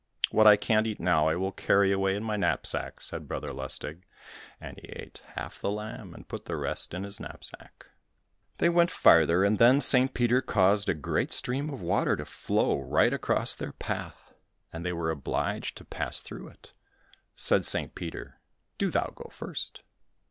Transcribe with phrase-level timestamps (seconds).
[0.31, 4.01] "What I can't eat now, I will carry away in my knapsack," said Brother Lustig,
[4.59, 7.85] and he ate half the lamb, and put the rest in his knapsack.
[8.57, 10.11] They went farther, and then St.
[10.15, 14.33] Peter caused a great stream of water to flow right across their path,
[14.73, 16.73] and they were obliged to pass through it.
[17.35, 17.93] Said St.
[17.93, 18.39] Peter,
[18.79, 19.83] "Do thou go first."